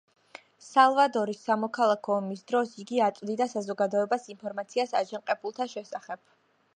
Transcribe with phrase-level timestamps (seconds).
[0.67, 6.25] სალვადორის სამოქალაქო ომის დროს იგი აწვდიდა საზოგადოებას ინფორმაციას აჯანყებულთა შესახებ.